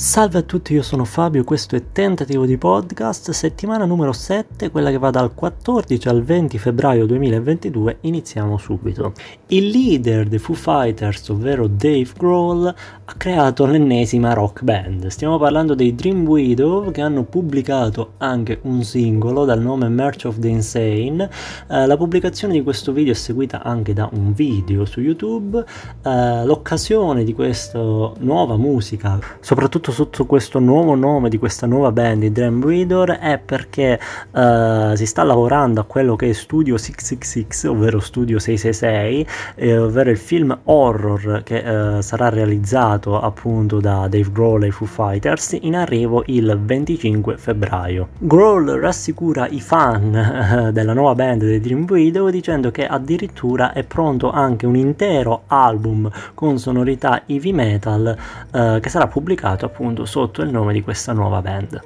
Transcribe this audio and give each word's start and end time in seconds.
Salve 0.00 0.38
a 0.38 0.42
tutti, 0.42 0.72
io 0.72 0.80
sono 0.80 1.04
Fabio, 1.04 1.44
questo 1.44 1.76
è 1.76 1.92
Tentativo 1.92 2.46
di 2.46 2.56
Podcast, 2.56 3.32
settimana 3.32 3.84
numero 3.84 4.14
7, 4.14 4.70
quella 4.70 4.88
che 4.88 4.96
va 4.96 5.10
dal 5.10 5.34
14 5.34 6.08
al 6.08 6.22
20 6.22 6.56
febbraio 6.56 7.04
2022, 7.04 7.98
iniziamo 8.00 8.56
subito. 8.56 9.12
Il 9.48 9.66
leader 9.66 10.26
dei 10.26 10.38
Foo 10.38 10.54
Fighters, 10.54 11.28
ovvero 11.28 11.66
Dave 11.66 12.08
Grohl, 12.16 12.66
ha 12.66 13.14
creato 13.14 13.66
l'ennesima 13.66 14.32
rock 14.32 14.62
band. 14.62 15.08
Stiamo 15.08 15.36
parlando 15.36 15.74
dei 15.74 15.94
Dream 15.94 16.26
Widow 16.26 16.90
che 16.92 17.02
hanno 17.02 17.24
pubblicato 17.24 18.12
anche 18.16 18.60
un 18.62 18.82
singolo 18.82 19.44
dal 19.44 19.60
nome 19.60 19.90
March 19.90 20.24
of 20.24 20.38
the 20.38 20.48
Insane. 20.48 21.28
Eh, 21.68 21.86
la 21.86 21.96
pubblicazione 21.98 22.54
di 22.54 22.62
questo 22.62 22.92
video 22.92 23.12
è 23.12 23.16
seguita 23.16 23.62
anche 23.62 23.92
da 23.92 24.08
un 24.12 24.32
video 24.32 24.86
su 24.86 25.00
YouTube. 25.00 25.62
Eh, 26.02 26.44
l'occasione 26.46 27.22
di 27.22 27.34
questa 27.34 27.78
nuova 27.78 28.56
musica, 28.56 29.18
soprattutto 29.40 29.88
soprattutto 29.90 30.10
sotto 30.10 30.26
questo 30.26 30.58
nuovo 30.58 30.94
nome 30.94 31.28
di 31.28 31.38
questa 31.38 31.66
nuova 31.66 31.92
band, 31.92 32.22
i 32.22 32.32
Dream 32.32 32.60
Breeder, 32.60 33.18
è 33.18 33.38
perché 33.38 34.00
uh, 34.30 34.94
si 34.94 35.06
sta 35.06 35.22
lavorando 35.22 35.80
a 35.80 35.84
quello 35.84 36.16
che 36.16 36.30
è 36.30 36.32
Studio 36.32 36.76
666, 36.76 37.70
ovvero 37.70 38.00
Studio 38.00 38.38
666, 38.38 39.26
eh, 39.56 39.78
ovvero 39.78 40.10
il 40.10 40.16
film 40.16 40.58
horror 40.64 41.42
che 41.44 41.58
uh, 41.58 42.00
sarà 42.00 42.28
realizzato 42.28 43.20
appunto 43.20 43.80
da 43.80 44.08
Dave 44.08 44.30
Grohl 44.32 44.64
e 44.64 44.68
i 44.68 44.70
Foo 44.70 44.86
Fighters 44.86 45.58
in 45.60 45.76
arrivo 45.76 46.22
il 46.26 46.58
25 46.60 47.36
febbraio. 47.36 48.08
Grohl 48.18 48.78
rassicura 48.80 49.46
i 49.48 49.60
fan 49.60 50.68
uh, 50.68 50.72
della 50.72 50.92
nuova 50.92 51.14
band 51.14 51.42
dei 51.42 51.60
Dream 51.60 51.84
Breeder 51.84 52.30
dicendo 52.30 52.70
che 52.70 52.86
addirittura 52.86 53.72
è 53.72 53.82
pronto 53.82 54.30
anche 54.30 54.66
un 54.66 54.76
intero 54.76 55.42
album 55.46 56.10
con 56.34 56.58
sonorità 56.58 57.22
heavy 57.26 57.52
metal 57.52 58.16
che 58.50 58.88
sarà 58.88 59.06
pubblicato 59.06 59.64
appunto 59.64 59.79
appunto 59.80 60.04
sotto 60.04 60.42
il 60.42 60.50
nome 60.50 60.74
di 60.74 60.82
questa 60.82 61.14
nuova 61.14 61.40
band. 61.40 61.80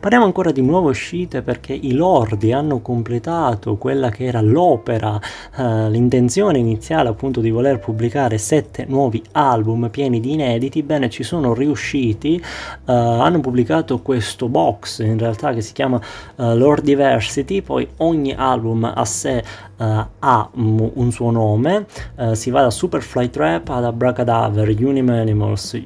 Parliamo 0.00 0.24
ancora 0.24 0.50
di 0.50 0.62
nuove 0.62 0.88
uscite 0.88 1.42
perché 1.42 1.74
i 1.74 1.92
Lordi 1.92 2.52
hanno 2.52 2.80
completato 2.80 3.76
quella 3.76 4.08
che 4.08 4.24
era 4.24 4.40
l'opera, 4.40 5.20
eh, 5.56 5.90
l'intenzione 5.90 6.56
iniziale 6.56 7.10
appunto 7.10 7.40
di 7.40 7.50
voler 7.50 7.78
pubblicare 7.78 8.38
sette 8.38 8.86
nuovi 8.88 9.22
album 9.32 9.90
pieni 9.90 10.20
di 10.20 10.32
inediti, 10.32 10.82
bene 10.82 11.10
ci 11.10 11.22
sono 11.22 11.52
riusciti, 11.52 12.36
eh, 12.36 12.92
hanno 12.92 13.40
pubblicato 13.40 14.00
questo 14.00 14.48
box 14.48 15.00
in 15.00 15.18
realtà 15.18 15.52
che 15.52 15.60
si 15.60 15.74
chiama 15.74 16.00
eh, 16.36 16.54
Lord 16.54 16.84
Diversity, 16.84 17.60
poi 17.60 17.86
ogni 17.98 18.32
album 18.32 18.90
a 18.94 19.04
sé 19.04 19.44
Uh, 19.78 20.04
ha 20.18 20.50
un 20.54 21.12
suo 21.12 21.30
nome, 21.30 21.86
uh, 22.16 22.34
si 22.34 22.50
va 22.50 22.62
da 22.62 22.70
Superfly 22.70 23.30
Trap 23.30 23.68
ad 23.68 23.84
Abracadaver, 23.84 24.74
Animals, 25.08 25.80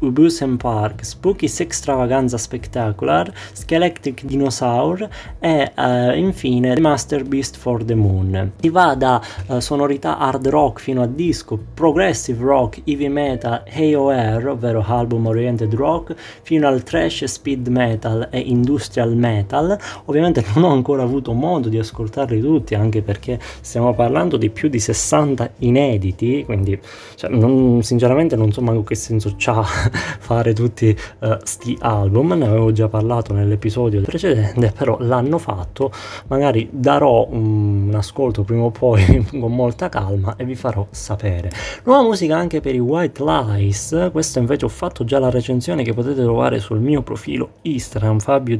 Ubusen 0.00 0.56
Park, 0.56 1.04
Spooky's 1.04 1.60
Extravaganza 1.60 2.38
Spectacular, 2.38 3.32
Skeletic 3.52 4.24
Dinosaur 4.24 5.08
e 5.38 5.72
uh, 5.76 6.16
infine 6.16 6.78
Master 6.80 7.24
Beast 7.24 7.56
for 7.56 7.84
the 7.84 7.94
Moon. 7.94 8.52
Si 8.60 8.68
va 8.68 8.94
da 8.94 9.20
uh, 9.46 9.58
sonorità 9.58 10.18
hard 10.18 10.48
rock 10.48 10.80
fino 10.80 11.02
a 11.02 11.06
disco, 11.06 11.58
progressive 11.74 12.42
rock, 12.42 12.80
heavy 12.84 13.08
metal, 13.08 13.62
AOR, 13.70 14.48
ovvero 14.48 14.82
album 14.86 15.26
oriented 15.26 15.74
rock, 15.74 16.14
fino 16.42 16.66
al 16.66 16.82
trash, 16.82 17.24
speed 17.24 17.68
metal 17.68 18.28
e 18.30 18.38
industrial 18.38 19.14
metal. 19.14 19.78
Ovviamente 20.06 20.44
non 20.54 20.64
ho 20.64 20.72
ancora 20.72 21.02
avuto 21.02 21.32
modo 21.32 21.68
di 21.68 21.78
ascoltarli 21.78 22.40
tutti, 22.40 22.74
anche 22.74 23.02
perché 23.02 23.38
stiamo 23.60 23.94
parlando 23.94 24.36
di 24.36 24.50
più 24.50 24.68
di 24.68 24.78
60 24.78 25.50
inediti, 25.58 26.42
quindi 26.44 26.78
cioè, 27.16 27.30
non, 27.30 27.82
sinceramente 27.82 28.36
non 28.36 28.52
so 28.52 28.62
manco 28.62 28.82
che 28.82 28.94
senso 28.94 29.34
c'ha 29.36 29.88
fare 30.18 30.52
tutti 30.52 30.96
uh, 31.20 31.36
album, 31.80 32.32
ne 32.32 32.46
avevo 32.46 32.72
già 32.72 32.88
parlato 32.88 33.32
nell'episodio 33.32 34.00
precedente, 34.00 34.72
però 34.76 34.96
l'hanno 35.00 35.38
fatto, 35.38 35.90
magari 36.28 36.68
darò 36.70 37.26
un, 37.30 37.88
un 37.88 37.94
ascolto 37.94 38.42
prima 38.42 38.64
o 38.64 38.70
poi 38.70 39.26
con 39.38 39.54
molta 39.54 39.88
calma 39.88 40.36
e 40.36 40.44
vi 40.44 40.54
farò 40.54 40.86
sapere. 40.90 41.50
Nuova 41.84 42.02
musica 42.02 42.36
anche 42.36 42.60
per 42.60 42.74
i 42.74 42.78
White 42.78 43.22
Lies, 43.22 44.08
questa 44.12 44.38
invece 44.38 44.64
ho 44.64 44.68
fatto 44.68 45.04
già 45.04 45.18
la 45.18 45.30
recensione 45.30 45.82
che 45.82 45.92
potete 45.92 46.22
trovare 46.22 46.58
sul 46.58 46.80
mio 46.80 47.02
profilo 47.02 47.52
Instagram 47.62 48.18
Fabio 48.18 48.58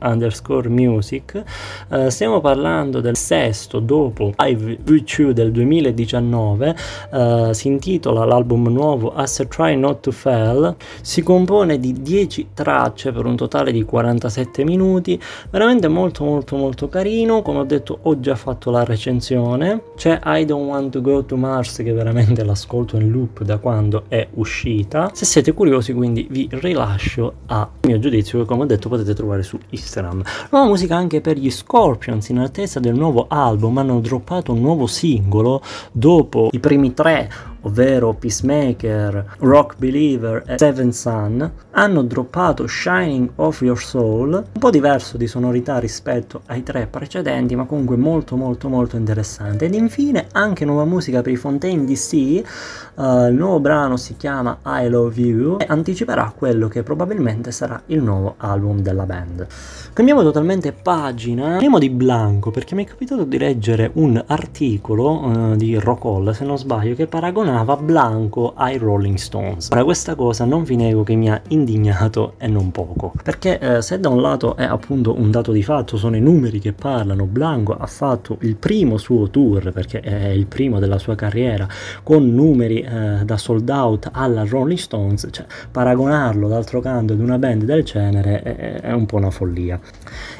underscore 0.00 0.68
music, 0.68 1.42
uh, 1.88 2.08
stiamo 2.08 2.40
parlando 2.40 3.00
del 3.00 3.16
sesto 3.16 3.80
dopo 3.80 4.32
Live 4.36 4.78
V2 4.84 5.30
del 5.30 5.52
2019, 5.52 6.76
uh, 7.10 7.16
eh, 7.16 7.54
si 7.54 7.68
intitola 7.68 8.24
l'album 8.24 8.68
nuovo 8.68 9.12
As 9.14 9.38
I 9.38 9.48
Try 9.48 9.76
Not 9.76 10.00
to 10.00 10.10
Fail 10.10 10.65
si 11.00 11.22
compone 11.22 11.78
di 11.78 12.00
10 12.02 12.48
tracce 12.54 13.12
per 13.12 13.26
un 13.26 13.36
totale 13.36 13.72
di 13.72 13.84
47 13.84 14.64
minuti, 14.64 15.20
veramente 15.50 15.88
molto 15.88 16.24
molto 16.24 16.56
molto 16.56 16.88
carino, 16.88 17.42
come 17.42 17.58
ho 17.58 17.64
detto 17.64 17.98
ho 18.02 18.18
già 18.20 18.34
fatto 18.34 18.70
la 18.70 18.84
recensione, 18.84 19.82
c'è 19.96 20.20
I 20.24 20.44
Don't 20.44 20.68
Want 20.68 20.90
to 20.92 21.00
Go 21.00 21.24
to 21.24 21.36
Mars 21.36 21.76
che 21.76 21.92
veramente 21.92 22.44
l'ascolto 22.44 22.96
in 22.96 23.10
loop 23.10 23.42
da 23.42 23.58
quando 23.58 24.04
è 24.08 24.26
uscita, 24.34 25.10
se 25.12 25.24
siete 25.24 25.52
curiosi 25.52 25.92
quindi 25.92 26.26
vi 26.30 26.48
rilascio 26.50 27.32
a 27.46 27.68
mio 27.82 27.98
giudizio 27.98 28.40
che 28.40 28.44
come 28.44 28.62
ho 28.62 28.66
detto 28.66 28.88
potete 28.88 29.14
trovare 29.14 29.42
su 29.42 29.58
Instagram. 29.68 30.22
Nuova 30.50 30.66
musica 30.66 30.96
anche 30.96 31.20
per 31.20 31.36
gli 31.36 31.50
Scorpions 31.50 32.28
in 32.28 32.38
attesa 32.38 32.80
del 32.80 32.94
nuovo 32.94 33.26
album, 33.28 33.78
hanno 33.78 34.00
droppato 34.00 34.52
un 34.52 34.60
nuovo 34.60 34.86
singolo 34.86 35.62
dopo 35.92 36.48
i 36.52 36.58
primi 36.58 36.94
tre 36.94 37.30
ovvero 37.66 38.14
Peacemaker, 38.14 39.36
Rock 39.40 39.74
Believer 39.76 40.44
e 40.46 40.56
Seven 40.56 40.92
Sun, 40.92 41.50
hanno 41.72 42.02
droppato 42.02 42.66
Shining 42.66 43.30
of 43.36 43.60
Your 43.60 43.80
Soul, 43.80 44.32
un 44.34 44.60
po' 44.60 44.70
diverso 44.70 45.16
di 45.16 45.26
sonorità 45.26 45.78
rispetto 45.78 46.42
ai 46.46 46.62
tre 46.62 46.86
precedenti, 46.86 47.56
ma 47.56 47.64
comunque 47.64 47.96
molto 47.96 48.36
molto 48.36 48.68
molto 48.68 48.96
interessante. 48.96 49.66
Ed 49.66 49.74
infine 49.74 50.28
anche 50.32 50.64
nuova 50.64 50.84
musica 50.84 51.22
per 51.22 51.32
i 51.32 51.36
Fontaine 51.36 51.84
DC, 51.84 52.12
uh, 52.94 53.26
il 53.26 53.34
nuovo 53.34 53.58
brano 53.60 53.96
si 53.96 54.16
chiama 54.16 54.58
I 54.64 54.88
Love 54.88 55.20
You 55.20 55.56
e 55.58 55.66
anticiperà 55.68 56.32
quello 56.34 56.68
che 56.68 56.84
probabilmente 56.84 57.50
sarà 57.50 57.82
il 57.86 58.00
nuovo 58.00 58.34
album 58.38 58.80
della 58.80 59.04
band. 59.04 59.46
Cambiamo 59.92 60.22
totalmente 60.22 60.72
pagina, 60.72 61.50
parliamo 61.50 61.78
di 61.78 61.90
Blanco 61.90 62.50
perché 62.50 62.74
mi 62.76 62.84
è 62.84 62.86
capitato 62.86 63.24
di 63.24 63.38
leggere 63.38 63.90
un 63.94 64.22
articolo 64.24 65.24
uh, 65.24 65.56
di 65.56 65.74
Rockall, 65.76 66.30
se 66.30 66.44
non 66.44 66.56
sbaglio, 66.56 66.94
che 66.94 67.06
paragonava 67.06 67.55
paragonava 67.56 67.76
Blanco 67.76 68.52
ai 68.54 68.76
Rolling 68.76 69.16
Stones. 69.16 69.70
Ora 69.70 69.84
questa 69.84 70.14
cosa 70.14 70.44
non 70.44 70.64
vi 70.64 70.76
nego 70.76 71.02
che 71.02 71.14
mi 71.14 71.30
ha 71.30 71.40
indignato 71.48 72.34
e 72.36 72.46
non 72.48 72.70
poco, 72.70 73.12
perché 73.22 73.58
eh, 73.58 73.82
se 73.82 73.98
da 73.98 74.08
un 74.08 74.20
lato 74.20 74.56
è 74.56 74.64
appunto 74.64 75.18
un 75.18 75.30
dato 75.30 75.52
di 75.52 75.62
fatto, 75.62 75.96
sono 75.96 76.16
i 76.16 76.20
numeri 76.20 76.58
che 76.58 76.72
parlano, 76.72 77.24
Blanco 77.24 77.74
ha 77.74 77.86
fatto 77.86 78.36
il 78.40 78.56
primo 78.56 78.98
suo 78.98 79.30
tour, 79.30 79.72
perché 79.72 80.00
è 80.00 80.28
il 80.28 80.46
primo 80.46 80.78
della 80.78 80.98
sua 80.98 81.14
carriera, 81.14 81.66
con 82.02 82.28
numeri 82.34 82.80
eh, 82.80 83.24
da 83.24 83.36
sold 83.36 83.68
out 83.68 84.10
alla 84.12 84.44
Rolling 84.44 84.78
Stones, 84.78 85.28
cioè 85.30 85.46
paragonarlo 85.70 86.48
d'altro 86.48 86.80
canto 86.80 87.14
ad 87.14 87.20
una 87.20 87.38
band 87.38 87.64
del 87.64 87.84
genere 87.84 88.42
è, 88.42 88.80
è 88.80 88.92
un 88.92 89.06
po' 89.06 89.16
una 89.16 89.30
follia. 89.30 89.78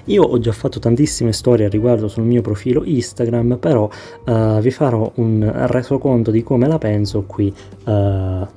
Io 0.07 0.23
ho 0.23 0.39
già 0.39 0.53
fatto 0.53 0.79
tantissime 0.79 1.33
storie 1.33 1.65
al 1.65 1.71
riguardo 1.71 2.09
sul 2.09 2.25
mio 2.25 2.43
profilo 2.43 2.83
Instagram, 2.85 3.57
però 3.59 3.89
uh, 4.25 4.61
vi 4.61 4.71
farò 4.71 5.11
un 5.17 5.51
resoconto 5.67 6.31
di 6.31 6.43
come 6.43 6.67
la 6.69 6.79
penso 6.79 7.06
qui 7.27 7.55
uh, 7.85 7.91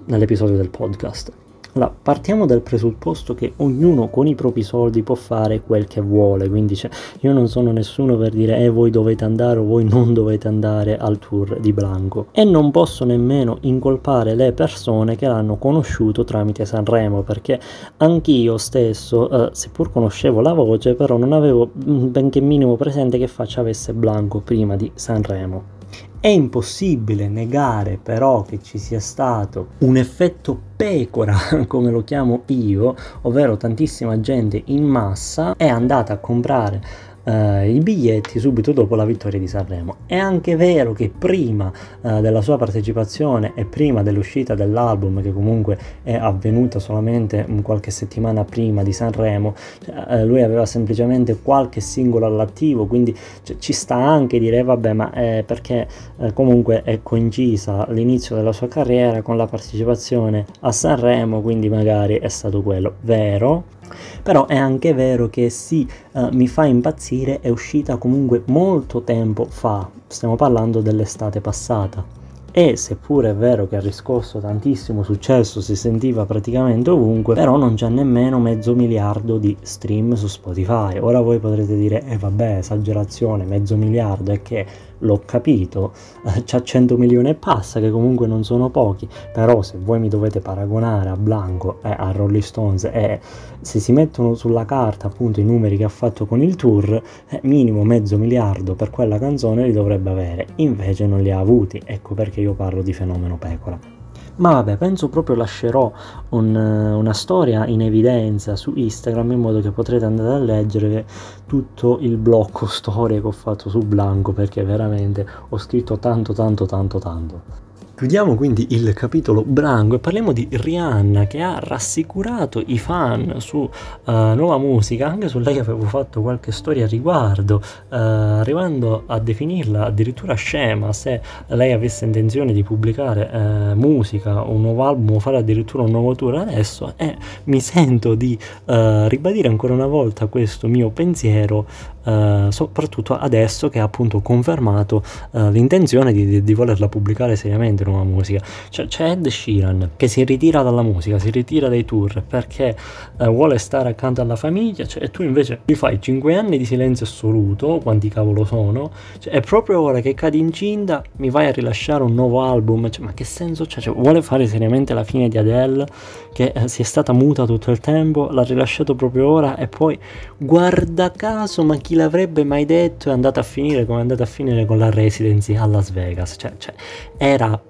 nell'episodio 0.06 0.56
del 0.56 0.70
podcast. 0.70 1.32
Allora, 1.74 1.94
partiamo 2.02 2.48
dal 2.48 2.62
presupposto 2.62 3.36
che 3.36 3.54
ognuno 3.58 4.10
con 4.10 4.26
i 4.26 4.34
propri 4.34 4.64
soldi 4.64 5.04
può 5.04 5.14
fare 5.14 5.62
quel 5.62 5.86
che 5.86 6.02
vuole, 6.02 6.50
quindi 6.50 6.76
cioè, 6.76 6.90
io 7.20 7.32
non 7.32 7.48
sono 7.48 7.72
nessuno 7.72 8.18
per 8.18 8.32
dire 8.32 8.58
eh 8.58 8.70
voi 8.70 8.90
dovete 8.90 9.24
andare 9.24 9.60
o 9.60 9.64
voi 9.64 9.84
non 9.88 10.14
dovete 10.14 10.48
andare 10.48 10.98
al 10.98 11.20
tour 11.20 11.60
di 11.60 11.72
Blanco 11.72 12.28
e 12.32 12.44
non 12.44 12.72
posso 12.72 13.06
nemmeno 13.06 13.60
incolpare 13.62 14.34
le 14.34 14.52
persone 14.52 15.16
che 15.16 15.28
l'hanno 15.28 15.58
conosciuto 15.58 16.24
tramite 16.24 16.66
Sanremo 16.66 17.22
perché 17.22 17.60
anch'io 17.98 18.58
stesso, 18.58 19.30
eh, 19.30 19.50
seppur 19.54 19.92
conoscevo 19.92 20.42
la 20.42 20.54
voce, 20.54 20.96
però 20.96 21.18
non 21.18 21.34
avevo 21.34 21.70
mm, 21.88 22.12
benché 22.12 22.42
minimo 22.42 22.78
presente 22.78 23.20
che 23.20 23.28
faccia 23.28 23.62
avesse 23.62 23.94
Blanco 23.94 24.40
prima 24.40 24.76
di 24.76 24.92
Sanremo. 24.96 25.79
È 26.22 26.28
impossibile 26.28 27.30
negare 27.30 27.98
però 27.98 28.42
che 28.42 28.62
ci 28.62 28.78
sia 28.78 29.00
stato 29.00 29.70
un 29.80 29.96
effetto 29.96 30.60
pecora, 30.76 31.34
come 31.66 31.92
lo 31.92 32.04
chiamo 32.04 32.42
io, 32.48 32.94
ovvero 33.22 33.56
tantissima 33.56 34.20
gente 34.20 34.62
in 34.66 34.84
massa 34.84 35.54
è 35.56 35.68
andata 35.68 36.12
a 36.12 36.18
comprare 36.18 36.82
eh, 37.30 37.70
i 37.70 37.80
biglietti 37.80 38.40
subito 38.40 38.72
dopo 38.72 38.96
la 38.96 39.06
vittoria 39.06 39.40
di 39.40 39.48
Sanremo. 39.48 39.98
È 40.08 40.16
anche 40.16 40.56
vero 40.56 40.94
che 40.94 41.12
prima 41.16 41.72
eh, 42.02 42.22
della 42.22 42.42
sua 42.42 42.58
partecipazione 42.58 43.52
e 43.56 43.66
prima 43.66 44.02
dell'uscita 44.02 44.56
dell'album, 44.56 45.22
che 45.22 45.32
comunque 45.32 45.78
è 46.02 46.16
avvenuta 46.16 46.80
solamente 46.80 47.46
qualche 47.62 47.92
settimana 47.92 48.44
prima 48.44 48.82
di 48.84 48.92
Sanremo, 48.92 49.54
cioè, 49.84 50.06
eh, 50.10 50.26
lui 50.26 50.42
aveva 50.42 50.66
semplicemente 50.66 51.38
qualche 51.42 51.82
singolo 51.82 52.26
all'attivo, 52.26 52.86
quindi 52.88 53.16
cioè, 53.44 53.58
ci 53.58 53.74
sta 53.74 53.96
anche 53.96 54.40
dire 54.40 54.64
vabbè 54.64 54.94
ma 54.94 55.12
perché 55.46 55.88
eh, 56.20 56.34
comunque 56.34 56.82
è 56.84 57.02
coincisa 57.04 57.86
l'inizio 57.90 58.36
della 58.36 58.54
sua 58.54 58.68
carriera 58.68 59.22
con 59.22 59.38
la 59.38 59.46
partecipazione 59.46 60.46
a 60.62 60.72
Sanremo, 60.72 61.42
quindi 61.42 61.70
magari 61.70 62.18
è 62.20 62.30
stato 62.30 62.62
quello 62.62 62.96
vero 63.02 63.78
però 64.22 64.46
è 64.46 64.56
anche 64.56 64.94
vero 64.94 65.30
che 65.30 65.50
sì, 65.50 65.88
uh, 66.14 66.30
mi 66.32 66.48
fa 66.48 66.66
impazzire, 66.66 67.40
è 67.40 67.50
uscita 67.50 67.98
comunque 67.98 68.44
molto 68.46 69.02
tempo 69.02 69.46
fa, 69.46 69.90
stiamo 70.08 70.36
parlando 70.36 70.82
dell'estate 70.82 71.42
passata. 71.42 72.18
E 72.52 72.76
seppure 72.78 73.30
è 73.30 73.36
vero 73.36 73.68
che 73.68 73.76
ha 73.76 73.80
riscosso 73.80 74.40
tantissimo 74.40 75.04
successo, 75.04 75.62
si 75.62 75.76
sentiva 75.76 76.26
praticamente 76.26 76.90
ovunque, 76.90 77.36
però 77.36 77.58
non 77.58 77.76
c'è 77.76 77.90
nemmeno 77.90 78.40
mezzo 78.40 78.74
miliardo 78.74 79.38
di 79.38 79.56
stream 79.62 80.14
su 80.16 80.26
Spotify. 80.26 80.98
Ora 80.98 81.22
voi 81.22 81.38
potrete 81.38 81.76
dire, 81.76 82.04
eh 82.06 82.18
vabbè, 82.18 82.58
esagerazione, 82.58 83.46
mezzo 83.46 83.76
miliardo, 83.76 84.32
è 84.32 84.42
che 84.42 84.66
l'ho 85.00 85.22
capito, 85.26 85.94
eh, 86.26 86.44
c'ha 86.46 86.62
100 86.62 86.98
milioni 86.98 87.30
e 87.30 87.36
passa, 87.36 87.80
che 87.80 87.90
comunque 87.90 88.28
non 88.28 88.44
sono 88.44 88.70
pochi, 88.70 89.08
però 89.34 89.62
se 89.62 89.78
voi 89.82 90.00
mi 90.00 90.10
dovete 90.10 90.40
paragonare 90.40 91.10
a 91.10 91.16
Blanco 91.16 91.80
e 91.84 91.90
a 91.90 92.12
Rolling 92.12 92.44
Stones 92.44 92.86
e 92.86 93.20
se 93.62 93.80
si 93.80 93.92
mettono 93.92 94.36
sulla 94.36 94.66
carta 94.66 95.08
appunto 95.08 95.40
i 95.40 95.44
numeri 95.44 95.78
che 95.78 95.84
ha 95.84 95.90
fatto 95.90 96.26
con 96.26 96.42
il 96.42 96.56
tour, 96.56 97.02
eh, 97.30 97.40
minimo 97.44 97.84
mezzo 97.84 98.18
miliardo 98.18 98.76
per 98.76 98.90
quella 98.90 99.20
canzone 99.20 99.66
li 99.66 99.74
dovrebbe 99.74 100.10
avere, 100.10 100.48
invece 100.56 101.06
non 101.06 101.22
li 101.22 101.32
ha 101.32 101.40
avuti, 101.40 101.82
ecco 101.84 102.14
perché 102.14 102.42
io 102.42 102.54
parlo 102.54 102.82
di 102.82 102.94
fenomeno 102.94 103.38
pecora. 103.38 103.99
Ma 104.40 104.54
vabbè, 104.54 104.78
penso 104.78 105.10
proprio 105.10 105.36
lascerò 105.36 105.92
un, 106.30 106.56
una 106.56 107.14
storia 107.14 107.66
in 107.68 107.82
evidenza 107.82 108.56
su 108.56 108.72
Instagram 108.74 109.34
in 109.34 109.40
modo 109.42 109.60
che 109.60 109.72
potrete 109.72 110.06
andare 110.06 110.34
a 110.34 110.38
leggere 110.38 111.06
tutto 111.46 111.98
il 112.00 112.16
blocco 112.16 112.66
storie 112.68 113.20
che 113.20 113.28
ho 113.28 113.32
fatto 113.32 113.70
su 113.70 113.80
Blanco 113.80 114.32
perché 114.32 114.64
veramente 114.64 115.28
ho 115.50 115.58
scritto 115.58 116.00
tanto 116.00 116.32
tanto 116.32 116.66
tanto 116.66 117.00
tanto. 117.00 117.69
Chiudiamo 118.00 118.36
quindi 118.36 118.68
il 118.70 118.94
capitolo 118.94 119.44
branco 119.46 119.96
e 119.96 120.00
parliamo 120.00 120.32
di 120.32 120.48
Rihanna 120.50 121.28
che 121.28 121.42
ha 121.42 121.60
rassicurato 121.62 122.64
i 122.66 122.78
fan 122.78 123.42
su 123.42 123.58
uh, 123.58 123.70
nuova 124.06 124.58
musica, 124.58 125.10
anche 125.10 125.28
su 125.28 125.38
lei 125.40 125.60
avevo 125.60 125.84
fatto 125.84 126.22
qualche 126.22 126.54
storia 126.54 126.86
a 126.86 126.88
riguardo, 126.88 127.56
uh, 127.56 127.96
arrivando 127.96 129.04
a 129.06 129.20
definirla 129.20 129.88
addirittura 129.88 130.34
scema 130.36 130.94
se 130.94 131.22
lei 131.48 131.74
avesse 131.74 132.06
intenzione 132.06 132.54
di 132.54 132.64
pubblicare 132.64 133.30
uh, 133.34 133.78
musica, 133.78 134.44
un 134.44 134.62
nuovo 134.62 134.86
album 134.86 135.18
o 135.18 135.20
fare 135.20 135.36
addirittura 135.36 135.84
un 135.84 135.92
nuovo 135.92 136.16
tour 136.16 136.36
adesso 136.36 136.94
e 136.96 137.18
mi 137.44 137.60
sento 137.60 138.16
di 138.16 138.40
ribadire 138.64 139.50
ancora 139.50 139.74
una 139.74 139.88
volta 139.88 140.28
questo 140.28 140.70
mio 140.70 140.90
pensiero 140.90 141.66
Uh, 142.10 142.50
soprattutto 142.50 143.16
adesso 143.16 143.70
che 143.70 143.78
ha 143.78 143.84
appunto 143.84 144.20
confermato 144.22 145.04
uh, 145.30 145.50
l'intenzione 145.50 146.12
di, 146.12 146.26
di, 146.26 146.44
di, 146.44 146.54
volerla 146.56 146.88
pubblicare 146.88 147.36
seriamente 147.36 147.84
nuova 147.84 148.04
musica. 148.04 148.44
Cioè, 148.70 148.88
c'è 148.88 149.12
Ed 149.12 149.28
Sheeran 149.28 149.92
che 149.96 150.08
si 150.08 150.24
ritira 150.24 150.64
dalla 150.64 150.82
musica, 150.82 151.20
si 151.20 151.30
ritira 151.30 151.70
dai 151.70 151.86
tour 151.86 152.24
perché 152.24 152.76
uh, 153.18 153.26
vuole 153.26 153.60
stare 153.60 153.90
accanto 153.90 154.22
alla 154.22 154.36
famiglia 154.36 154.88
cioè, 154.88 155.04
e 155.04 155.12
tu 155.12 155.22
invece 155.22 155.60
mi 155.66 155.76
fai 155.76 156.02
5 156.02 156.36
anni 156.36 156.58
di 156.58 156.66
silenzio 156.66 157.06
assoluto, 157.06 157.80
quanti 157.84 158.10
cavolo 158.10 158.44
sono, 158.44 158.90
cioè, 159.20 159.34
è 159.34 159.42
proprio 159.42 159.82
ora 159.82 160.00
che 160.00 160.16
cadi 160.16 160.40
incinta 160.40 161.04
mi 161.18 161.30
vai 161.30 161.46
a 161.46 161.52
rilasciare 161.52 162.02
un 162.02 162.16
nuovo 162.16 162.42
album, 162.42 162.90
cioè, 162.90 163.06
ma 163.06 163.14
che 163.14 163.24
senso 163.24 163.66
c'è? 163.66 163.82
Cioè, 163.82 163.94
vuole 163.94 164.24
fare 164.24 164.48
seriamente 164.48 164.96
la 164.96 165.04
fine 165.04 165.30
di 165.30 165.38
Adele 165.38 165.86
che 166.34 166.54
si 166.66 166.82
è 166.82 166.86
stata 166.86 167.14
muta 167.14 167.46
tutto 167.46 167.70
il 167.70 167.80
tempo, 167.80 168.30
l'ha 168.32 168.44
rilasciato 168.44 168.96
proprio 168.96 169.28
ora 169.30 169.58
e 169.58 169.68
poi 169.68 170.00
guarda 170.38 171.12
caso 171.12 171.64
ma 171.64 171.76
chi 171.76 171.98
l'avrebbe 172.00 172.44
mai 172.44 172.66
detto 172.66 173.10
è 173.10 173.12
andato 173.12 173.40
a 173.40 173.44
finire 173.44 173.86
come 173.86 174.00
è 174.00 174.02
andato 174.02 174.24
a 174.24 174.26
finire 174.26 174.66
con 174.66 174.78
la 174.78 174.90
residency 174.90 175.56
a 175.56 175.66
Las 175.66 175.92
Vegas. 175.92 176.36
Cioè, 176.38 176.54
cioè 176.58 176.74
era 177.18 177.62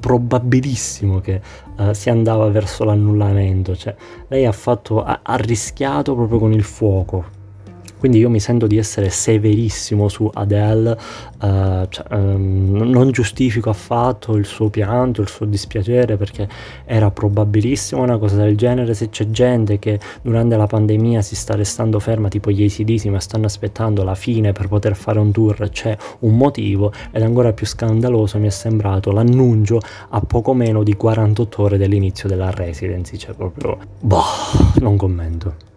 probabilissimo 0.00 1.20
che 1.20 1.40
uh, 1.78 1.92
si 1.92 2.10
andava 2.10 2.48
verso 2.48 2.84
l'annullamento. 2.84 3.76
Cioè, 3.76 3.94
lei 4.28 4.44
ha, 4.44 4.52
fatto, 4.52 5.02
ha, 5.02 5.20
ha 5.22 5.36
rischiato 5.36 6.14
proprio 6.14 6.38
con 6.38 6.52
il 6.52 6.64
fuoco 6.64 7.33
quindi 7.98 8.18
io 8.18 8.28
mi 8.28 8.40
sento 8.40 8.66
di 8.66 8.76
essere 8.76 9.08
severissimo 9.10 10.08
su 10.08 10.28
Adele, 10.32 10.90
uh, 11.40 11.86
cioè, 11.88 12.04
um, 12.10 12.82
non 12.84 13.10
giustifico 13.10 13.70
affatto 13.70 14.36
il 14.36 14.44
suo 14.44 14.68
pianto, 14.68 15.22
il 15.22 15.28
suo 15.28 15.46
dispiacere 15.46 16.16
perché 16.16 16.48
era 16.84 17.10
probabilissimo 17.10 18.02
una 18.02 18.18
cosa 18.18 18.36
del 18.36 18.56
genere, 18.56 18.94
se 18.94 19.08
c'è 19.08 19.30
gente 19.30 19.78
che 19.78 19.98
durante 20.22 20.56
la 20.56 20.66
pandemia 20.66 21.22
si 21.22 21.34
sta 21.34 21.54
restando 21.54 21.98
ferma 21.98 22.28
tipo 22.28 22.50
gli 22.50 22.64
ACDC 22.64 23.06
ma 23.06 23.20
stanno 23.20 23.46
aspettando 23.46 24.02
la 24.04 24.14
fine 24.14 24.52
per 24.52 24.68
poter 24.68 24.94
fare 24.96 25.18
un 25.18 25.32
tour, 25.32 25.68
c'è 25.70 25.96
un 26.20 26.36
motivo 26.36 26.92
ed 27.10 27.22
ancora 27.22 27.52
più 27.52 27.66
scandaloso 27.66 28.38
mi 28.38 28.46
è 28.46 28.50
sembrato 28.50 29.12
l'annuncio 29.12 29.80
a 30.10 30.20
poco 30.20 30.52
meno 30.54 30.82
di 30.82 30.94
48 30.94 31.62
ore 31.62 31.78
dell'inizio 31.78 32.28
della 32.28 32.50
residency, 32.50 33.16
cioè 33.16 33.34
proprio 33.34 33.78
boh, 34.00 34.22
non 34.80 34.96
commento. 34.96 35.72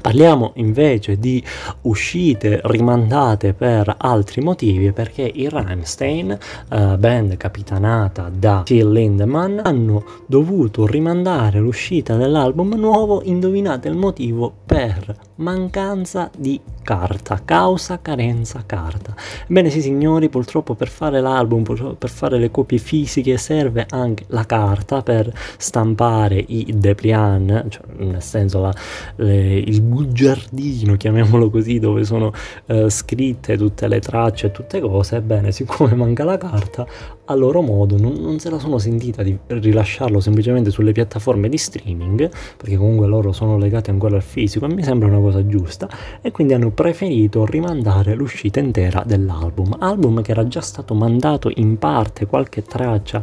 Parliamo 0.00 0.52
invece 0.56 1.18
di 1.18 1.42
uscite 1.82 2.60
rimandate 2.64 3.52
per 3.52 3.94
altri 3.98 4.40
motivi 4.40 4.92
perché 4.92 5.22
i 5.22 5.48
Rammstein, 5.48 6.38
uh, 6.70 6.96
band 6.96 7.36
capitanata 7.36 8.30
da 8.32 8.62
Till 8.64 8.90
Lindemann, 8.90 9.60
hanno 9.62 10.04
dovuto 10.26 10.86
rimandare 10.86 11.58
l'uscita 11.58 12.16
dell'album 12.16 12.74
nuovo, 12.74 13.22
indovinate 13.22 13.88
il 13.88 13.96
motivo, 13.96 14.52
per 14.64 15.27
mancanza 15.38 16.30
di 16.36 16.60
carta, 16.82 17.42
causa 17.44 18.00
carenza 18.00 18.62
carta. 18.64 19.14
Ebbene 19.46 19.70
sì 19.70 19.80
signori, 19.80 20.28
purtroppo 20.28 20.74
per 20.74 20.88
fare 20.88 21.20
l'album, 21.20 21.62
per 21.62 22.08
fare 22.08 22.38
le 22.38 22.50
copie 22.50 22.78
fisiche 22.78 23.36
serve 23.36 23.86
anche 23.90 24.24
la 24.28 24.46
carta 24.46 25.02
per 25.02 25.32
stampare 25.58 26.42
i 26.46 26.72
depliant, 26.74 27.68
cioè 27.68 27.82
nel 27.98 28.22
senso 28.22 28.60
la, 28.60 28.74
le, 29.16 29.58
il 29.58 29.82
bugiardino, 29.82 30.96
chiamiamolo 30.96 31.50
così, 31.50 31.78
dove 31.78 32.04
sono 32.04 32.32
eh, 32.66 32.88
scritte 32.88 33.56
tutte 33.56 33.86
le 33.86 34.00
tracce 34.00 34.46
e 34.46 34.50
tutte 34.50 34.80
cose. 34.80 35.16
Ebbene, 35.16 35.52
siccome 35.52 35.94
manca 35.94 36.24
la 36.24 36.38
carta, 36.38 36.86
a 37.30 37.34
loro 37.34 37.60
modo 37.60 37.98
non, 37.98 38.14
non, 38.14 38.38
se 38.38 38.48
la 38.48 38.58
sono 38.58 38.78
sentita 38.78 39.22
di 39.22 39.38
rilasciarlo 39.46 40.20
semplicemente 40.20 40.70
sulle 40.70 40.92
piattaforme 40.92 41.50
di 41.50 41.58
streaming, 41.58 42.30
perché 42.56 42.76
comunque 42.76 43.06
loro 43.06 43.32
sono 43.32 43.58
legati 43.58 43.90
ancora 43.90 44.16
al 44.16 44.22
fisico 44.22 44.64
e 44.64 44.72
mi 44.72 44.82
sembra 44.82 45.08
una 45.08 45.18
cosa 45.18 45.27
giusta, 45.46 45.88
e 46.20 46.30
quindi 46.30 46.54
hanno 46.54 46.70
preferito 46.70 47.44
rimandare 47.44 48.14
l'uscita 48.14 48.60
intera 48.60 49.02
dell'album, 49.04 49.76
album 49.78 50.22
che 50.22 50.30
era 50.30 50.46
già 50.48 50.60
stato 50.60 50.94
mandato 50.94 51.50
in 51.54 51.78
parte 51.78 52.26
qualche 52.26 52.62
traccia 52.62 53.22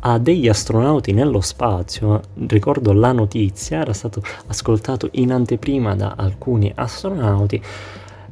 a 0.00 0.18
degli 0.18 0.48
astronauti 0.48 1.12
nello 1.12 1.40
spazio, 1.40 2.20
ricordo 2.46 2.92
la 2.92 3.12
notizia, 3.12 3.80
era 3.80 3.92
stato 3.92 4.22
ascoltato 4.46 5.08
in 5.12 5.32
anteprima 5.32 5.94
da 5.94 6.14
alcuni 6.16 6.72
astronauti, 6.74 7.62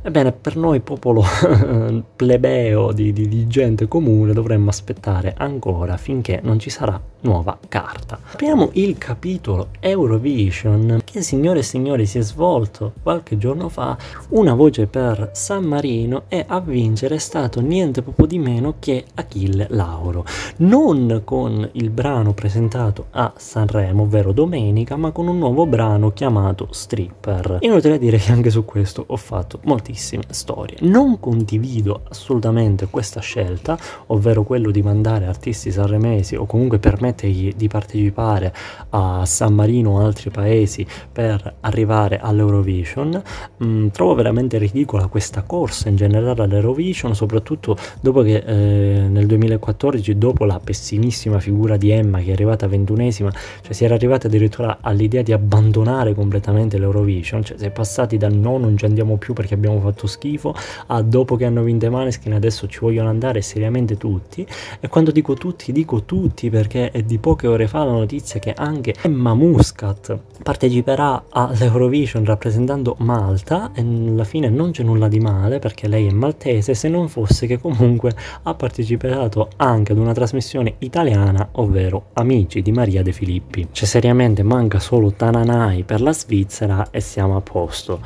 Ebbene, 0.06 0.32
per 0.32 0.54
noi 0.56 0.80
popolo 0.80 1.24
plebeo 2.14 2.92
di, 2.92 3.10
di, 3.14 3.26
di, 3.26 3.46
gente 3.46 3.88
comune 3.88 4.34
dovremmo 4.34 4.68
aspettare 4.68 5.32
ancora 5.34 5.96
finché 5.96 6.40
non 6.42 6.58
ci 6.58 6.68
sarà 6.68 7.00
nuova 7.20 7.58
carta. 7.68 8.18
Apriamo 8.32 8.68
il 8.72 8.98
capitolo 8.98 9.68
Eurovision 9.80 11.00
che 11.04 11.22
signore 11.22 11.60
e 11.60 11.62
signori 11.62 12.04
si 12.04 12.18
è 12.18 12.20
svolto 12.20 12.92
qualche 13.02 13.38
giorno 13.38 13.70
fa, 13.70 13.96
una 14.30 14.52
voce 14.52 14.86
per 14.86 15.30
San 15.32 15.64
Marino 15.64 16.24
e 16.28 16.44
a 16.46 16.60
vincere 16.60 17.14
è 17.14 17.18
stato 17.18 17.62
niente 17.62 18.02
poco 18.02 18.26
di 18.26 18.38
meno 18.38 18.74
che 18.78 19.06
Achille 19.14 19.68
Lauro, 19.70 20.26
non 20.56 21.22
con 21.24 21.66
il 21.72 21.88
brano 21.88 22.34
presentato 22.34 23.06
a 23.12 23.32
Sanremo, 23.34 24.02
ovvero 24.02 24.32
domenica, 24.32 24.96
ma 24.96 25.12
con 25.12 25.28
un 25.28 25.38
nuovo 25.38 25.64
brano 25.64 26.12
chiamato 26.12 26.68
Stripper. 26.72 27.56
Inutile 27.60 27.98
dire 27.98 28.18
che 28.18 28.32
anche 28.32 28.50
su 28.50 28.66
questo 28.66 29.02
ho 29.06 29.16
fatto 29.16 29.60
moltissimo 29.62 29.92
tantissime 29.94 30.24
storie. 30.30 30.78
Non 30.80 31.20
condivido 31.20 32.02
assolutamente 32.08 32.88
questa 32.90 33.20
scelta, 33.20 33.78
ovvero 34.06 34.42
quello 34.42 34.70
di 34.70 34.82
mandare 34.82 35.26
artisti 35.26 35.70
sanremesi 35.70 36.34
o 36.34 36.44
comunque 36.46 36.78
permettergli 36.78 37.54
di 37.54 37.68
partecipare 37.68 38.52
a 38.90 39.24
San 39.24 39.54
Marino 39.54 39.90
o 39.90 40.04
altri 40.04 40.30
paesi 40.30 40.84
per 41.10 41.54
arrivare 41.60 42.18
all'Eurovision. 42.18 43.22
Mm, 43.64 43.88
trovo 43.88 44.14
veramente 44.14 44.58
ridicola 44.58 45.06
questa 45.06 45.42
corsa 45.42 45.88
in 45.88 45.96
generale 45.96 46.42
all'Eurovision, 46.42 47.14
soprattutto 47.14 47.76
dopo 48.00 48.22
che 48.22 48.42
eh, 48.44 49.06
nel 49.08 49.26
2014, 49.26 50.18
dopo 50.18 50.44
la 50.44 50.60
pessimissima 50.62 51.38
figura 51.38 51.76
di 51.76 51.90
Emma 51.90 52.18
che 52.18 52.30
è 52.30 52.32
arrivata 52.32 52.66
ventunesima, 52.66 53.30
cioè 53.62 53.72
si 53.72 53.84
era 53.84 53.94
arrivata 53.94 54.26
addirittura 54.26 54.78
all'idea 54.80 55.22
di 55.22 55.32
abbandonare 55.32 56.14
completamente 56.14 56.78
l'Eurovision, 56.78 57.44
cioè 57.44 57.56
si 57.56 57.64
è 57.64 57.70
passati 57.70 58.16
dal 58.16 58.34
no, 58.34 58.58
non 58.58 58.76
ci 58.76 58.84
andiamo 58.84 59.16
più 59.16 59.34
perché 59.34 59.54
abbiamo 59.54 59.83
fatto 59.84 60.06
schifo, 60.06 60.54
ah, 60.86 61.02
dopo 61.02 61.36
che 61.36 61.44
hanno 61.44 61.62
vinto 61.62 61.86
i 61.86 61.90
Maneskin 61.90 62.32
adesso 62.32 62.66
ci 62.66 62.78
vogliono 62.80 63.08
andare 63.08 63.42
seriamente 63.42 63.96
tutti. 63.96 64.46
E 64.80 64.88
quando 64.88 65.10
dico 65.10 65.34
tutti, 65.34 65.72
dico 65.72 66.04
tutti 66.04 66.50
perché 66.50 66.90
è 66.90 67.02
di 67.02 67.18
poche 67.18 67.46
ore 67.46 67.68
fa 67.68 67.84
la 67.84 67.92
notizia 67.92 68.40
che 68.40 68.52
anche 68.52 68.94
Emma 69.02 69.34
Muscat 69.34 70.18
parteciperà 70.42 71.24
all'Eurovision 71.30 72.24
rappresentando 72.24 72.96
Malta 72.98 73.72
e 73.74 73.80
alla 73.80 74.24
fine 74.24 74.48
non 74.48 74.70
c'è 74.70 74.82
nulla 74.82 75.08
di 75.08 75.20
male 75.20 75.58
perché 75.58 75.88
lei 75.88 76.06
è 76.06 76.12
maltese 76.12 76.74
se 76.74 76.88
non 76.88 77.08
fosse 77.08 77.46
che 77.46 77.58
comunque 77.58 78.14
ha 78.42 78.54
partecipato 78.54 79.48
anche 79.56 79.92
ad 79.92 79.98
una 79.98 80.12
trasmissione 80.12 80.74
italiana 80.78 81.48
ovvero 81.52 82.06
Amici 82.14 82.62
di 82.62 82.72
Maria 82.72 83.02
De 83.02 83.12
Filippi. 83.12 83.68
Cioè 83.70 83.86
seriamente 83.86 84.42
manca 84.42 84.78
solo 84.78 85.12
Tananai 85.12 85.82
per 85.84 86.00
la 86.00 86.12
Svizzera 86.12 86.88
e 86.90 87.00
siamo 87.00 87.36
a 87.36 87.40
posto. 87.40 88.00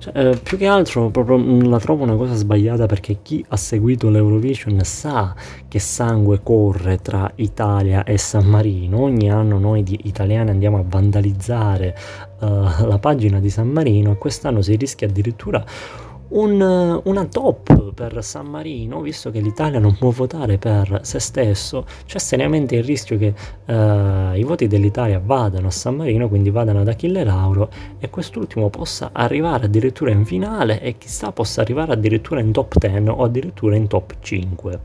Cioè, 0.00 0.16
eh, 0.16 0.40
più 0.42 0.56
che 0.56 0.66
altro 0.66 1.10
proprio 1.10 1.36
mm, 1.36 1.68
la 1.68 1.78
trovo 1.78 2.04
una 2.04 2.16
cosa 2.16 2.32
sbagliata 2.32 2.86
perché 2.86 3.18
chi 3.20 3.44
ha 3.46 3.56
seguito 3.56 4.08
l'Eurovision 4.08 4.80
sa 4.82 5.34
che 5.68 5.78
sangue 5.78 6.40
corre 6.42 6.96
tra 7.02 7.30
Italia 7.34 8.02
e 8.04 8.16
San 8.16 8.46
Marino. 8.46 9.02
Ogni 9.02 9.30
anno 9.30 9.58
noi 9.58 9.82
di 9.82 10.00
italiani 10.04 10.48
andiamo 10.48 10.78
a 10.78 10.84
vandalizzare 10.86 11.94
uh, 12.40 12.46
la 12.86 12.98
pagina 12.98 13.40
di 13.40 13.50
San 13.50 13.68
Marino 13.68 14.12
e 14.12 14.16
quest'anno 14.16 14.62
si 14.62 14.74
rischia 14.76 15.06
addirittura 15.06 15.62
un, 16.30 17.00
una 17.04 17.24
top 17.24 17.92
per 17.92 18.22
San 18.22 18.46
Marino, 18.46 19.00
visto 19.00 19.30
che 19.30 19.40
l'Italia 19.40 19.78
non 19.78 19.96
può 19.96 20.10
votare 20.10 20.58
per 20.58 21.00
se 21.02 21.18
stesso, 21.18 21.86
c'è 22.06 22.18
seriamente 22.18 22.76
il 22.76 22.84
rischio 22.84 23.18
che 23.18 23.34
uh, 23.66 24.36
i 24.36 24.42
voti 24.44 24.66
dell'Italia 24.66 25.20
vadano 25.24 25.68
a 25.68 25.70
San 25.70 25.96
Marino, 25.96 26.28
quindi 26.28 26.50
vadano 26.50 26.80
ad 26.80 26.88
Achille 26.88 27.24
Lauro 27.24 27.70
e 27.98 28.10
quest'ultimo 28.10 28.70
possa 28.70 29.10
arrivare 29.12 29.66
addirittura 29.66 30.10
in 30.10 30.24
finale 30.24 30.80
e 30.80 30.98
chissà 30.98 31.32
possa 31.32 31.60
arrivare 31.62 31.92
addirittura 31.92 32.40
in 32.40 32.52
top 32.52 32.78
10 32.78 33.08
o 33.08 33.22
addirittura 33.24 33.76
in 33.76 33.86
top 33.86 34.14
5. 34.20 34.80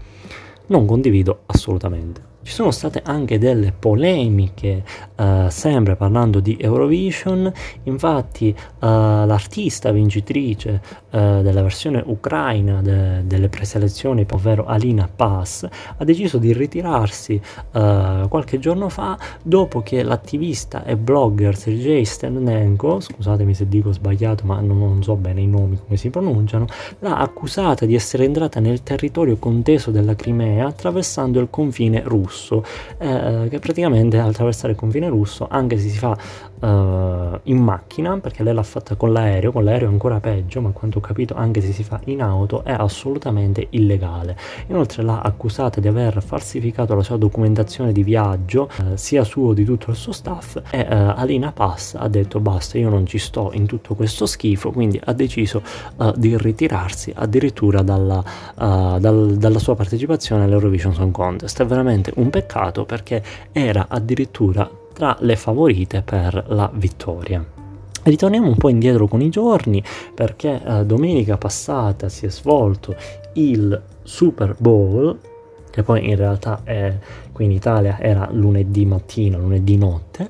Non 0.68 0.86
condivido 0.86 1.42
assolutamente. 1.46 2.34
Ci 2.46 2.54
sono 2.54 2.70
state 2.70 3.02
anche 3.04 3.40
delle 3.40 3.72
polemiche, 3.72 4.84
eh, 5.16 5.48
sempre 5.50 5.96
parlando 5.96 6.40
di 6.40 6.56
Eurovision, 6.60 7.52
infatti 7.86 8.50
eh, 8.50 8.56
l'artista 8.80 9.92
vincitrice 9.92 10.80
eh, 11.16 11.40
della 11.42 11.62
versione 11.62 12.04
ucraina 12.06 12.82
de- 12.82 13.26
delle 13.26 13.48
preselezioni, 13.48 14.26
ovvero 14.30 14.66
Alina 14.66 15.08
Pass, 15.14 15.66
ha 15.96 16.04
deciso 16.04 16.38
di 16.38 16.52
ritirarsi 16.52 17.40
eh, 17.72 18.26
qualche 18.28 18.60
giorno 18.60 18.90
fa 18.90 19.18
dopo 19.42 19.82
che 19.82 20.04
l'attivista 20.04 20.84
e 20.84 20.98
blogger 20.98 21.56
Sergei 21.56 22.04
Sternenko, 22.04 23.00
scusatemi 23.00 23.54
se 23.54 23.70
dico 23.70 23.94
sbagliato 23.94 24.46
ma 24.46 24.60
non, 24.60 24.78
non 24.78 25.02
so 25.04 25.16
bene 25.16 25.40
i 25.40 25.48
nomi 25.48 25.80
come 25.82 25.96
si 25.96 26.10
pronunciano, 26.10 26.66
l'ha 27.00 27.16
accusata 27.16 27.86
di 27.86 27.96
essere 27.96 28.26
entrata 28.26 28.60
nel 28.60 28.84
territorio 28.84 29.38
conteso 29.38 29.92
della 29.92 30.16
Crimea 30.16 30.68
attraversando 30.68 31.40
il 31.40 31.48
confine 31.50 32.02
russo. 32.04 32.62
Eh, 32.98 33.48
che 33.50 33.60
praticamente 33.60 34.20
attraversare 34.20 34.74
il 34.74 34.78
confine 34.78 35.08
russo, 35.08 35.48
anche 35.50 35.78
se 35.78 35.88
si 35.88 35.98
fa 35.98 36.18
uh, 36.60 37.40
in 37.44 37.58
macchina, 37.58 38.18
perché 38.20 38.44
lei 38.44 38.54
l'ha 38.54 38.64
fatta 38.64 38.96
con 38.96 39.12
l'aereo, 39.12 39.52
con 39.52 39.64
l'aereo 39.64 39.88
è 39.88 39.92
ancora 39.92 40.20
peggio, 40.20 40.62
ma 40.62 40.70
quanto 40.72 40.98
ho 40.98 41.02
capito 41.02 41.36
anche 41.36 41.62
se 41.62 41.72
si 41.72 41.84
fa 41.84 42.00
in 42.06 42.22
auto 42.22 42.64
è 42.64 42.72
assolutamente 42.72 43.68
illegale. 43.72 44.38
Inoltre 44.68 45.04
l'ha 45.04 45.22
accusata 45.22 45.80
di 45.80 45.88
aver 45.88 46.22
falsificato 46.22 46.96
la 46.96 47.04
sua 47.04 47.18
documentazione 47.18 47.92
di 47.92 48.04
viaggio, 48.04 48.70
uh, 48.80 48.96
sia 48.96 49.24
suo 49.24 49.54
di 49.54 49.64
tutto 49.64 49.92
il 49.92 49.96
suo 49.96 50.12
staff, 50.12 50.62
e 50.70 50.82
uh, 50.82 51.14
Alina 51.16 51.52
Pass 51.52 51.96
ha 51.96 52.08
detto 52.08 52.40
basta, 52.40 52.78
io 52.78 52.90
non 52.90 53.06
ci 53.06 53.18
sto 53.18 53.52
in 53.54 53.66
tutto 53.66 53.96
questo 53.96 54.26
schifo, 54.26 54.72
quindi 54.72 55.00
ha 55.04 55.14
deciso 55.14 55.62
di 56.16 56.38
ritirarsi 56.38 57.12
addirittura 57.16 57.82
dalla, 57.82 58.24
dal, 58.56 59.36
dalla 59.38 59.60
sua 59.60 59.76
partecipazione 59.76 60.44
all'Eurovision 60.44 60.94
Song 60.94 61.12
Contest. 61.12 61.62
È 61.62 61.66
veramente 61.66 62.12
un 62.16 62.30
peccato 62.30 62.86
perché 62.86 63.24
era 63.52 63.88
addirittura 63.90 64.70
tra 64.96 65.16
le 65.20 65.36
favorite 65.36 66.02
per 66.02 66.46
la 66.48 66.72
vittoria. 66.74 67.46
Ritorniamo 68.04 68.48
un 68.48 68.56
po' 68.56 68.70
indietro 68.70 69.08
con 69.08 69.20
i 69.20 69.30
giorni 69.30 69.84
perché 70.14 70.62
eh, 70.64 70.86
domenica 70.86 71.38
passata 71.38 72.08
si 72.08 72.26
è 72.26 72.30
svolto 72.30 72.96
il 73.34 73.82
Super 74.04 74.56
Bowl, 74.58 75.20
che 75.70 75.84
poi 75.84 76.08
in 76.08 76.16
realtà 76.16 76.62
è, 76.64 76.98
qui 77.34 77.44
in 77.44 77.52
Italia 77.52 78.00
era 78.00 78.30
lunedì 78.32 78.86
mattina, 78.86 79.38
lunedì 79.38 79.76
notte, 79.76 80.30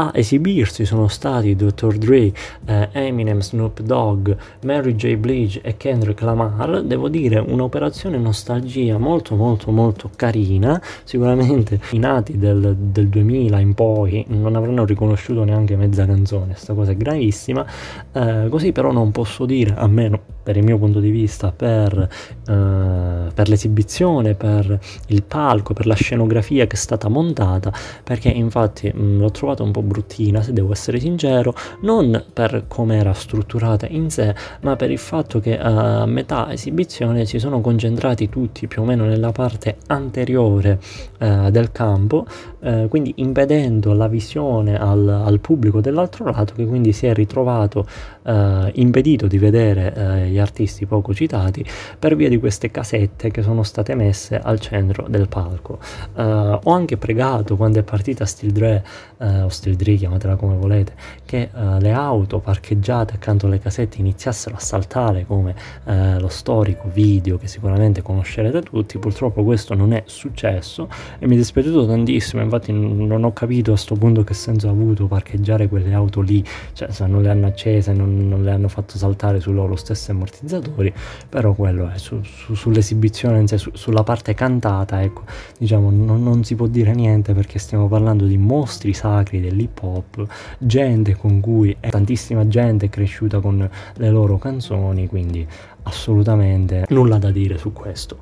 a 0.00 0.10
esibirsi 0.14 0.84
sono 0.86 1.08
stati 1.08 1.54
Dr. 1.54 1.96
Dre, 1.98 2.32
eh, 2.64 2.88
Eminem, 2.92 3.40
Snoop 3.40 3.80
Dogg, 3.80 4.30
Mary 4.62 4.94
J. 4.94 5.16
Blige 5.16 5.60
e 5.62 5.76
Kendrick 5.76 6.22
Lamar. 6.22 6.82
Devo 6.82 7.08
dire 7.08 7.38
un'operazione 7.38 8.16
nostalgia 8.16 8.96
molto 8.96 9.36
molto 9.36 9.70
molto 9.70 10.10
carina. 10.16 10.80
Sicuramente 11.04 11.80
i 11.90 11.98
nati 11.98 12.38
del, 12.38 12.74
del 12.78 13.08
2000 13.08 13.58
in 13.58 13.74
poi 13.74 14.24
non 14.28 14.56
avranno 14.56 14.84
riconosciuto 14.84 15.44
neanche 15.44 15.76
mezza 15.76 16.06
canzone, 16.06 16.52
questa 16.52 16.72
cosa 16.74 16.92
è 16.92 16.96
gravissima. 16.96 17.66
Eh, 18.12 18.46
così 18.48 18.72
però 18.72 18.92
non 18.92 19.10
posso 19.10 19.44
dire, 19.44 19.74
almeno 19.76 20.38
per 20.42 20.56
il 20.56 20.64
mio 20.64 20.78
punto 20.78 21.00
di 21.00 21.10
vista, 21.10 21.52
per, 21.52 22.08
eh, 22.48 23.32
per 23.32 23.48
l'esibizione, 23.48 24.34
per 24.34 24.78
il 25.08 25.22
palco, 25.22 25.74
per 25.74 25.86
la 25.86 25.94
scenografia 25.94 26.66
che 26.66 26.76
è 26.76 26.78
stata 26.78 27.08
montata, 27.08 27.72
perché 28.02 28.28
infatti 28.28 28.90
mh, 28.92 29.18
l'ho 29.18 29.30
trovato 29.30 29.62
un 29.62 29.70
po' 29.70 29.82
bruttina, 29.82 30.42
se 30.42 30.52
devo 30.52 30.72
essere 30.72 30.98
sincero, 30.98 31.54
non 31.82 32.24
per 32.32 32.64
come 32.68 32.96
era 32.96 33.12
strutturata 33.12 33.86
in 33.88 34.10
sé, 34.10 34.34
ma 34.62 34.76
per 34.76 34.90
il 34.90 34.98
fatto 34.98 35.40
che 35.40 35.58
a 35.58 36.06
metà 36.06 36.52
esibizione 36.52 37.24
si 37.24 37.38
sono 37.38 37.60
concentrati 37.60 38.28
tutti 38.28 38.66
più 38.66 38.82
o 38.82 38.84
meno 38.84 39.04
nella 39.04 39.32
parte 39.32 39.76
anteriore 39.88 40.78
eh, 41.18 41.50
del 41.50 41.72
campo, 41.72 42.26
eh, 42.60 42.86
quindi 42.88 43.12
impedendo 43.16 43.92
la 43.92 44.08
visione 44.08 44.78
al, 44.78 45.08
al, 45.08 45.40
pubblico 45.40 45.80
dell'altro 45.80 46.24
lato 46.26 46.54
che 46.54 46.66
quindi 46.66 46.92
si 46.92 47.06
è 47.06 47.14
ritrovato 47.14 47.86
eh, 48.22 48.70
impedito 48.74 49.26
di 49.26 49.38
vedere 49.38 49.94
eh, 49.94 50.29
gli 50.30 50.38
artisti 50.38 50.86
poco 50.86 51.12
citati 51.12 51.64
per 51.98 52.16
via 52.16 52.28
di 52.28 52.38
queste 52.38 52.70
casette 52.70 53.30
che 53.30 53.42
sono 53.42 53.62
state 53.62 53.94
messe 53.94 54.38
al 54.38 54.60
centro 54.60 55.06
del 55.08 55.28
palco. 55.28 55.78
Eh, 56.14 56.22
ho 56.22 56.70
anche 56.70 56.96
pregato 56.96 57.56
quando 57.56 57.80
è 57.80 57.82
partita 57.82 58.24
Steel 58.24 58.52
Dre 58.52 58.84
o 59.20 59.48
Steel 59.48 59.76
Dre, 59.76 59.96
chiamatela 59.96 60.36
come 60.36 60.56
volete, 60.56 60.94
che 61.26 61.50
le 61.52 61.92
auto 61.92 62.38
parcheggiate 62.38 63.14
accanto 63.14 63.46
alle 63.46 63.58
casette 63.58 63.98
iniziassero 63.98 64.56
a 64.56 64.58
saltare 64.58 65.26
come 65.26 65.54
lo 65.84 66.28
storico 66.28 66.88
video 66.90 67.36
che 67.36 67.46
sicuramente 67.46 68.00
conoscerete 68.00 68.62
tutti, 68.62 68.98
purtroppo 68.98 69.44
questo 69.44 69.74
non 69.74 69.92
è 69.92 70.04
successo 70.06 70.88
e 71.18 71.26
mi 71.26 71.34
è 71.34 71.36
dispiaciuto 71.36 71.86
tantissimo. 71.86 72.40
Infatti 72.42 72.72
non 72.72 73.24
ho 73.24 73.32
capito 73.32 73.72
a 73.72 73.74
questo 73.74 73.94
punto 73.94 74.24
che 74.24 74.32
senso 74.32 74.68
ha 74.68 74.70
avuto 74.70 75.06
parcheggiare 75.06 75.68
quelle 75.68 75.92
auto 75.92 76.22
lì, 76.22 76.42
cioè 76.72 76.90
se 76.90 77.06
non 77.06 77.20
le 77.20 77.28
hanno 77.28 77.46
accese, 77.46 77.92
non, 77.92 78.26
non 78.26 78.42
le 78.42 78.52
hanno 78.52 78.68
fatto 78.68 78.96
saltare 78.96 79.40
su 79.40 79.52
loro 79.52 79.76
stessi 79.76 80.12
ammortizzatori, 80.20 80.92
però 81.28 81.54
quello 81.54 81.90
è 81.90 81.98
su, 81.98 82.20
su, 82.22 82.54
sull'esibizione, 82.54 83.46
su, 83.56 83.70
sulla 83.74 84.02
parte 84.02 84.34
cantata, 84.34 85.02
ecco, 85.02 85.22
diciamo 85.58 85.90
non, 85.90 86.22
non 86.22 86.44
si 86.44 86.54
può 86.54 86.66
dire 86.66 86.92
niente 86.94 87.32
perché 87.32 87.58
stiamo 87.58 87.88
parlando 87.88 88.26
di 88.26 88.36
mostri 88.36 88.92
sacri 88.92 89.40
dell'hip 89.40 89.82
hop, 89.82 90.26
gente 90.58 91.16
con 91.16 91.40
cui 91.40 91.76
tantissima 91.80 92.46
gente 92.46 92.86
è 92.86 92.88
cresciuta 92.88 93.40
con 93.40 93.68
le 93.96 94.10
loro 94.10 94.38
canzoni, 94.38 95.06
quindi 95.06 95.46
assolutamente 95.82 96.86
nulla 96.88 97.18
da 97.18 97.30
dire 97.30 97.58
su 97.58 97.72
questo. 97.72 98.18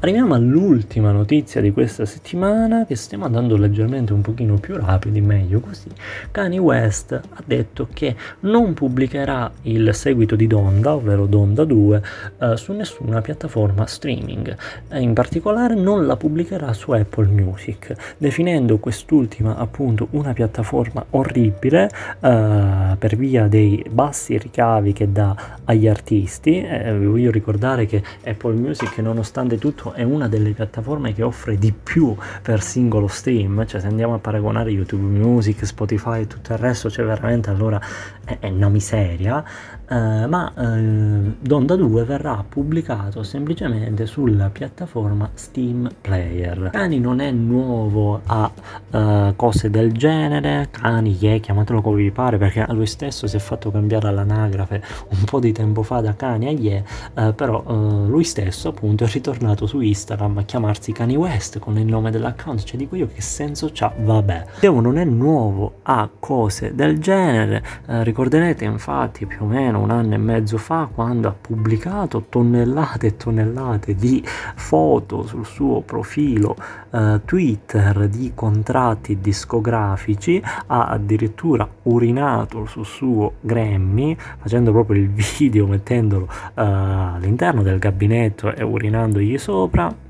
Arriviamo 0.00 0.34
all'ultima 0.34 1.10
notizia 1.12 1.60
di 1.60 1.72
questa 1.72 2.04
settimana 2.04 2.84
che 2.86 2.96
stiamo 2.96 3.24
andando 3.24 3.56
leggermente 3.56 4.12
un 4.12 4.20
pochino 4.20 4.56
più 4.56 4.76
rapidi, 4.76 5.20
meglio 5.20 5.60
così. 5.60 5.88
Kanye 6.30 6.58
West 6.58 7.12
ha 7.12 7.42
detto 7.44 7.88
che 7.92 8.14
non 8.40 8.74
pubblicherà 8.74 9.50
il 9.62 9.94
seguito 9.94 10.36
di 10.36 10.46
Donda, 10.46 10.94
ovvero 10.94 11.26
Donda 11.26 11.64
2, 11.64 12.02
eh, 12.38 12.56
su 12.56 12.72
nessuna 12.72 13.20
piattaforma 13.20 13.86
streaming. 13.86 14.56
E 14.88 15.00
in 15.00 15.12
particolare 15.12 15.74
non 15.74 16.06
la 16.06 16.16
pubblicherà 16.16 16.72
su 16.72 16.92
Apple 16.92 17.26
Music, 17.28 17.94
definendo 18.16 18.78
quest'ultima 18.78 19.56
appunto 19.56 20.08
una 20.10 20.32
piattaforma 20.32 21.04
orribile 21.10 21.90
eh, 22.20 22.96
per 22.98 23.16
via 23.16 23.48
dei 23.48 23.84
bassi 23.90 24.36
ricavi 24.36 24.92
che 24.92 25.10
dà 25.10 25.58
agli 25.64 25.88
artisti. 25.88 26.60
Eh, 26.60 26.97
vi 26.98 27.06
voglio 27.06 27.30
ricordare 27.30 27.86
che 27.86 28.02
Apple 28.24 28.54
Music 28.54 28.98
nonostante 28.98 29.58
tutto 29.58 29.92
è 29.92 30.02
una 30.02 30.28
delle 30.28 30.50
piattaforme 30.50 31.12
che 31.14 31.22
offre 31.22 31.58
di 31.58 31.72
più 31.72 32.14
per 32.42 32.62
singolo 32.62 33.06
stream, 33.06 33.66
cioè 33.66 33.80
se 33.80 33.86
andiamo 33.86 34.14
a 34.14 34.18
paragonare 34.18 34.70
YouTube 34.70 35.02
Music, 35.02 35.64
Spotify 35.66 36.22
e 36.22 36.26
tutto 36.26 36.52
il 36.52 36.58
resto, 36.58 36.90
cioè 36.90 37.04
veramente 37.04 37.50
allora 37.50 37.80
è, 38.24 38.38
è 38.40 38.48
una 38.48 38.68
miseria, 38.68 39.44
eh, 39.90 40.26
ma 40.26 40.52
eh, 40.54 41.34
Donda 41.40 41.74
2 41.74 42.04
verrà 42.04 42.44
pubblicato 42.46 43.22
semplicemente 43.22 44.04
sulla 44.04 44.50
piattaforma 44.50 45.30
Steam 45.32 45.88
Player. 46.00 46.68
Cani 46.72 46.98
non 46.98 47.20
è 47.20 47.30
nuovo 47.30 48.20
a 48.26 48.50
uh, 48.90 49.34
cose 49.34 49.70
del 49.70 49.92
genere, 49.92 50.68
Cani, 50.70 51.16
yeah, 51.18 51.38
chiamatelo 51.38 51.80
come 51.80 51.96
vi 52.02 52.10
pare 52.10 52.36
perché 52.36 52.66
lui 52.70 52.86
stesso 52.86 53.26
si 53.26 53.36
è 53.36 53.38
fatto 53.38 53.70
cambiare 53.70 54.08
all'anagrafe 54.08 54.82
un 55.08 55.24
po' 55.24 55.40
di 55.40 55.52
tempo 55.52 55.82
fa 55.82 56.00
da 56.00 56.14
Cani 56.14 56.46
a 56.48 56.50
Yeah, 56.50 56.82
uh, 57.14 57.34
però 57.34 57.62
uh, 57.64 58.08
lui 58.08 58.24
stesso 58.24 58.68
appunto 58.68 59.04
è 59.04 59.08
ritornato 59.08 59.66
su 59.66 59.80
Instagram 59.80 60.38
a 60.38 60.42
chiamarsi 60.42 60.92
Cani 60.92 61.16
West 61.16 61.58
con 61.58 61.78
il 61.78 61.86
nome 61.86 62.10
dell'account, 62.10 62.62
cioè 62.62 62.76
dico 62.76 62.94
io 62.94 63.06
che 63.06 63.22
senso 63.22 63.70
c'ha, 63.72 63.90
vabbè. 63.96 64.44
Devo 64.60 64.80
non 64.80 64.98
è 64.98 65.04
nuovo 65.04 65.76
a 65.82 66.08
cose 66.18 66.74
del 66.74 66.98
genere, 66.98 67.62
ricorderete 67.86 68.64
infatti 68.64 69.24
più 69.24 69.44
o 69.44 69.46
meno 69.46 69.77
un 69.78 69.90
anno 69.90 70.14
e 70.14 70.18
mezzo 70.18 70.58
fa 70.58 70.88
quando 70.92 71.28
ha 71.28 71.34
pubblicato 71.38 72.26
tonnellate 72.28 73.06
e 73.08 73.16
tonnellate 73.16 73.94
di 73.94 74.22
foto 74.24 75.26
sul 75.26 75.46
suo 75.46 75.80
profilo 75.80 76.56
eh, 76.90 77.20
Twitter 77.24 78.08
di 78.08 78.32
contratti 78.34 79.20
discografici, 79.20 80.42
ha 80.66 80.86
addirittura 80.86 81.68
urinato 81.84 82.66
sul 82.66 82.84
suo 82.84 83.34
Grammy 83.40 84.16
facendo 84.16 84.72
proprio 84.72 85.00
il 85.02 85.08
video 85.38 85.66
mettendolo 85.66 86.26
eh, 86.26 86.62
all'interno 86.62 87.62
del 87.62 87.78
gabinetto 87.78 88.54
e 88.54 88.62
urinandogli 88.62 89.38
sopra 89.38 90.06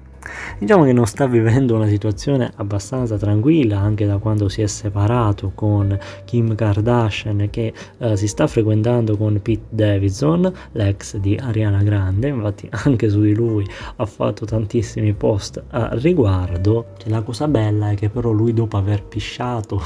Diciamo 0.58 0.84
che 0.84 0.92
non 0.92 1.06
sta 1.06 1.26
vivendo 1.26 1.76
una 1.76 1.86
situazione 1.86 2.50
abbastanza 2.56 3.16
tranquilla 3.16 3.78
anche 3.78 4.06
da 4.06 4.18
quando 4.18 4.48
si 4.48 4.62
è 4.62 4.66
separato 4.66 5.52
con 5.54 5.96
Kim 6.24 6.54
Kardashian 6.54 7.48
che 7.50 7.72
eh, 7.98 8.16
si 8.16 8.26
sta 8.26 8.46
frequentando 8.46 9.16
con 9.16 9.40
Pete 9.40 9.66
Davidson, 9.68 10.52
l'ex 10.72 11.16
di 11.16 11.36
Ariana 11.36 11.82
Grande, 11.82 12.28
infatti 12.28 12.68
anche 12.84 13.08
su 13.08 13.20
di 13.20 13.34
lui 13.34 13.66
ha 13.96 14.06
fatto 14.06 14.44
tantissimi 14.44 15.12
post 15.14 15.62
a 15.70 15.90
riguardo. 15.92 16.86
Cioè, 16.98 17.08
la 17.10 17.22
cosa 17.22 17.46
bella 17.46 17.90
è 17.90 17.94
che 17.94 18.08
però 18.08 18.30
lui 18.30 18.52
dopo 18.52 18.76
aver 18.76 19.04
pisciato 19.04 19.80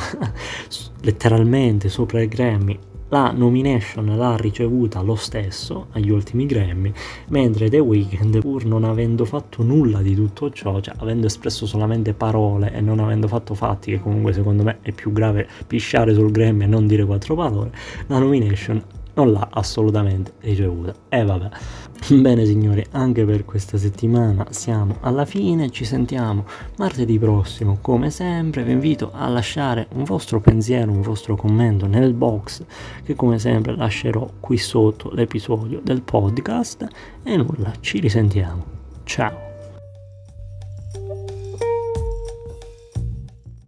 letteralmente 1.03 1.89
sopra 1.89 2.23
il 2.23 2.29
Grammy 2.29 2.79
la 3.13 3.31
nomination 3.31 4.17
l'ha 4.17 4.37
ricevuta 4.37 5.03
lo 5.03 5.17
stesso 5.17 5.89
agli 5.93 6.09
ultimi 6.09 6.47
Grammy, 6.47 6.91
mentre 7.29 7.69
The 7.69 7.79
Weeknd, 7.79 8.41
pur 8.41 8.65
non 8.65 8.85
avendo 8.85 9.27
fatto 9.27 9.63
nulla 9.63 10.01
di 10.01 10.15
tutto 10.15 10.51
ciò, 10.51 10.81
cioè 10.81 10.95
avendo 10.97 11.27
espresso 11.27 11.67
solamente 11.67 12.15
parole 12.15 12.73
e 12.73 12.81
non 12.81 13.01
avendo 13.01 13.29
fatto 13.29 13.53
fatti, 13.53 13.91
che 13.91 14.01
comunque 14.01 14.33
secondo 14.33 14.63
me 14.63 14.79
è 14.81 14.93
più 14.93 15.13
grave 15.13 15.47
pisciare 15.67 16.15
sul 16.15 16.31
Grammy 16.31 16.65
e 16.65 16.67
non 16.67 16.87
dire 16.87 17.05
quattro 17.05 17.35
parole, 17.35 17.71
la 18.07 18.19
nomination 18.19 18.83
non 19.15 19.31
l'ha 19.31 19.47
assolutamente 19.51 20.33
ricevuta. 20.41 20.95
E 21.11 21.23
vabbè. 21.23 21.51
Bene 22.09 22.45
signori, 22.45 22.85
anche 22.91 23.25
per 23.25 23.45
questa 23.45 23.79
settimana 23.79 24.47
siamo 24.51 24.97
alla 25.01 25.25
fine, 25.25 25.71
ci 25.71 25.85
sentiamo 25.85 26.45
martedì 26.77 27.17
prossimo 27.17 27.79
come 27.81 28.11
sempre, 28.11 28.65
vi 28.65 28.73
invito 28.73 29.13
a 29.15 29.29
lasciare 29.29 29.87
un 29.95 30.03
vostro 30.03 30.41
pensiero, 30.41 30.91
un 30.91 31.01
vostro 31.01 31.37
commento 31.37 31.87
nel 31.87 32.13
box 32.13 32.65
che 33.05 33.15
come 33.15 33.39
sempre 33.39 33.77
lascerò 33.77 34.29
qui 34.41 34.59
sotto 34.59 35.11
l'episodio 35.13 35.81
del 35.83 36.03
podcast 36.03 36.87
e 37.23 37.37
nulla, 37.37 37.73
ci 37.81 38.01
risentiamo. 38.01 38.65
Ciao! 39.05 39.52